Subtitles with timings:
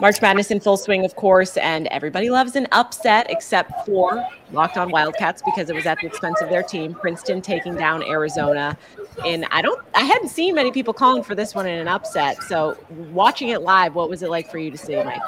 [0.00, 4.76] March Madness in full swing, of course, and everybody loves an upset except for Locked
[4.76, 6.94] On Wildcats because it was at the expense of their team.
[6.94, 8.76] Princeton taking down Arizona.
[9.24, 12.42] And I don't, I hadn't seen many people calling for this one in an upset.
[12.44, 12.76] So
[13.10, 15.20] watching it live, what was it like for you to see, Mike?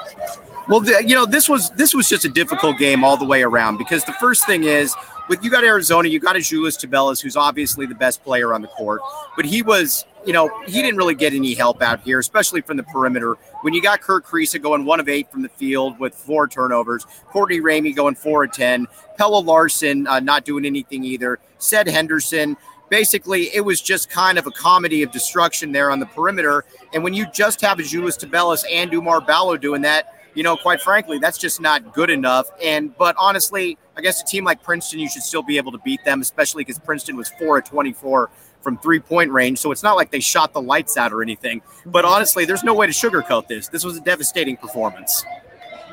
[0.67, 3.77] Well, you know, this was this was just a difficult game all the way around
[3.77, 4.93] because the first thing is
[5.29, 8.67] with you got Arizona, you got Azuolas Tubelis, who's obviously the best player on the
[8.67, 9.01] court,
[9.35, 12.77] but he was, you know, he didn't really get any help out here, especially from
[12.77, 13.35] the perimeter.
[13.61, 17.05] When you got Kerr Kriisa going one of eight from the field with four turnovers,
[17.27, 18.87] Courtney Ramey going four of ten,
[19.17, 22.57] Pelle Larsson uh, not doing anything either, Said Henderson.
[22.89, 26.63] Basically, it was just kind of a comedy of destruction there on the perimeter.
[26.93, 30.81] And when you just have Azuolas Tubelis and Oumar Ballo doing that, you know, quite
[30.81, 32.47] frankly, that's just not good enough.
[32.63, 35.79] And but honestly, I guess a team like Princeton, you should still be able to
[35.79, 38.29] beat them, especially because Princeton was four of 24
[38.61, 39.57] from three point range.
[39.57, 41.61] So it's not like they shot the lights out or anything.
[41.87, 43.67] But honestly, there's no way to sugarcoat this.
[43.67, 45.25] This was a devastating performance.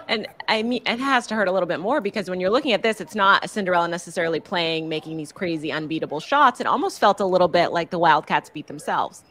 [0.08, 2.72] And I mean, it has to hurt a little bit more because when you're looking
[2.72, 6.60] at this, it's not Cinderella necessarily playing, making these crazy, unbeatable shots.
[6.60, 9.24] It almost felt a little bit like the Wildcats beat themselves.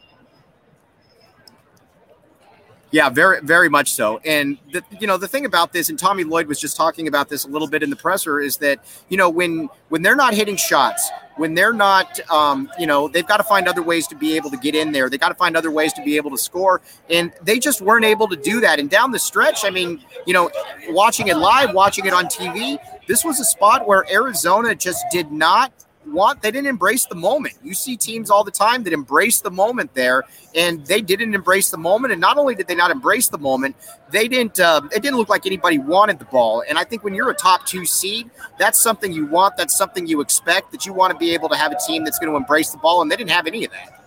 [2.90, 4.20] Yeah, very, very much so.
[4.24, 7.28] And the, you know, the thing about this, and Tommy Lloyd was just talking about
[7.28, 10.32] this a little bit in the presser, is that you know when when they're not
[10.32, 14.14] hitting shots, when they're not, um, you know, they've got to find other ways to
[14.14, 15.10] be able to get in there.
[15.10, 18.04] They got to find other ways to be able to score, and they just weren't
[18.04, 18.78] able to do that.
[18.78, 20.50] And down the stretch, I mean, you know,
[20.88, 25.30] watching it live, watching it on TV, this was a spot where Arizona just did
[25.30, 27.54] not want they didn't embrace the moment.
[27.62, 30.24] You see teams all the time that embrace the moment there,
[30.54, 32.12] and they didn't embrace the moment.
[32.12, 33.76] And not only did they not embrace the moment,
[34.10, 34.60] they didn't.
[34.60, 36.62] Uh, it didn't look like anybody wanted the ball.
[36.68, 39.56] And I think when you're a top two seed, that's something you want.
[39.56, 40.72] That's something you expect.
[40.72, 42.78] That you want to be able to have a team that's going to embrace the
[42.78, 44.03] ball, and they didn't have any of that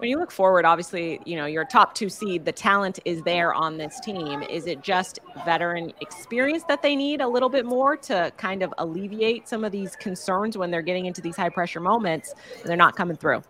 [0.00, 3.52] when you look forward, obviously, you know, your top two seed, the talent is there
[3.52, 4.42] on this team.
[4.42, 8.72] Is it just veteran experience that they need a little bit more to kind of
[8.78, 12.78] alleviate some of these concerns when they're getting into these high pressure moments and they're
[12.78, 13.42] not coming through?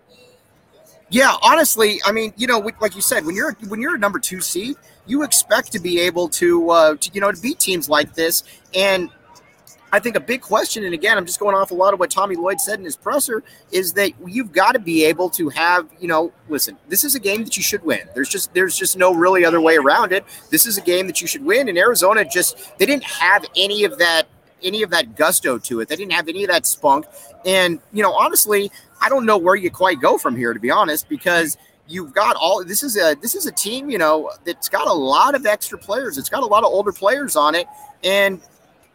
[1.08, 4.18] Yeah, honestly, I mean, you know, like you said, when you're when you're a number
[4.18, 7.88] two seed, you expect to be able to, uh, to you know, to beat teams
[7.88, 8.42] like this,
[8.74, 9.08] and
[9.92, 12.10] I think a big question, and again, I'm just going off a lot of what
[12.10, 13.42] Tommy Lloyd said in his presser,
[13.72, 17.20] is that you've got to be able to have, you know, listen, this is a
[17.20, 18.08] game that you should win.
[18.14, 20.24] There's just there's just no really other way around it.
[20.50, 21.68] This is a game that you should win.
[21.68, 24.28] And Arizona just they didn't have any of that
[24.62, 25.88] any of that gusto to it.
[25.88, 27.06] They didn't have any of that spunk.
[27.46, 28.70] And, you know, honestly,
[29.00, 31.56] I don't know where you quite go from here, to be honest, because
[31.88, 34.92] you've got all this is a this is a team, you know, that's got a
[34.92, 36.18] lot of extra players.
[36.18, 37.66] It's got a lot of older players on it.
[38.04, 38.40] And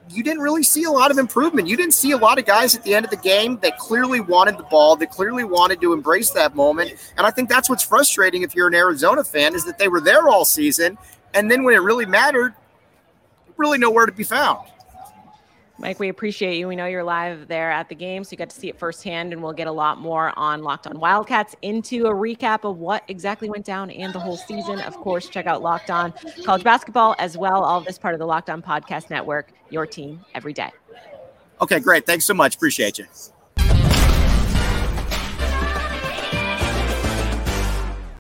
[0.10, 1.68] you didn't really see a lot of improvement.
[1.68, 4.20] You didn't see a lot of guys at the end of the game that clearly
[4.20, 6.94] wanted the ball, that clearly wanted to embrace that moment.
[7.18, 10.02] And I think that's what's frustrating if you're an Arizona fan is that they were
[10.02, 10.98] there all season,
[11.34, 12.54] and then when it really mattered,
[13.58, 14.68] really nowhere to be found.
[15.78, 16.68] Mike, we appreciate you.
[16.70, 19.34] We know you're live there at the game, so you got to see it firsthand,
[19.34, 23.04] and we'll get a lot more on Locked On Wildcats into a recap of what
[23.10, 24.80] exactly went down and the whole season.
[24.80, 26.14] Of course, check out Locked On
[26.46, 27.64] College Basketball as well.
[27.64, 30.72] All this part of the Locked On Podcast Network, your team every day.
[31.62, 32.06] Okay, great.
[32.06, 32.56] Thanks so much.
[32.56, 33.06] Appreciate you.